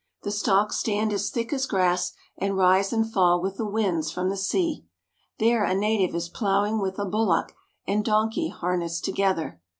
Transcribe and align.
The 0.23 0.31
stalks 0.31 0.77
stand 0.77 1.13
as 1.13 1.29
thick 1.29 1.53
as 1.53 1.67
grass, 1.67 2.13
and 2.35 2.57
rise 2.57 2.91
and 2.91 3.07
fall 3.07 3.39
with 3.39 3.57
the 3.57 3.67
winds 3.67 4.09
from 4.11 4.29
the 4.29 4.35
sea. 4.35 4.83
There 5.37 5.63
a 5.63 5.75
native 5.75 6.15
is 6.15 6.27
ploughing 6.27 6.79
with 6.79 6.97
a 6.97 7.05
bullock 7.05 7.53
and 7.85 8.03
don 8.03 8.31
key 8.31 8.47
harnessed 8.49 9.05
together. 9.05 9.61